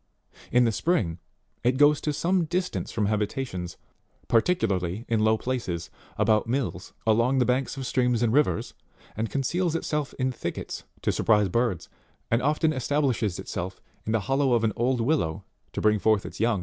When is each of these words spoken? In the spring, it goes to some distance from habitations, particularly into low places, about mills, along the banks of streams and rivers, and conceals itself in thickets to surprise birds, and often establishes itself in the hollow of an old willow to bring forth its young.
In 0.51 0.63
the 0.63 0.71
spring, 0.71 1.19
it 1.63 1.77
goes 1.77 2.01
to 2.01 2.11
some 2.11 2.45
distance 2.45 2.91
from 2.91 3.05
habitations, 3.05 3.77
particularly 4.27 5.05
into 5.07 5.23
low 5.23 5.37
places, 5.37 5.91
about 6.17 6.47
mills, 6.49 6.93
along 7.05 7.37
the 7.37 7.45
banks 7.45 7.77
of 7.77 7.85
streams 7.85 8.23
and 8.23 8.33
rivers, 8.33 8.73
and 9.15 9.29
conceals 9.29 9.75
itself 9.75 10.15
in 10.17 10.31
thickets 10.31 10.85
to 11.03 11.11
surprise 11.11 11.49
birds, 11.49 11.87
and 12.31 12.41
often 12.41 12.73
establishes 12.73 13.37
itself 13.37 13.79
in 14.03 14.11
the 14.11 14.21
hollow 14.21 14.53
of 14.53 14.63
an 14.63 14.73
old 14.75 15.01
willow 15.01 15.43
to 15.71 15.81
bring 15.81 15.99
forth 15.99 16.25
its 16.25 16.39
young. 16.39 16.59